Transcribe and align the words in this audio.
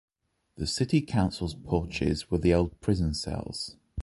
The 0.57 0.65
city 0.65 1.03
council’s 1.03 1.53
porches 1.53 2.31
were 2.31 2.39
the 2.39 2.55
old 2.55 2.79
prison 2.81 3.13
cells. 3.13 3.75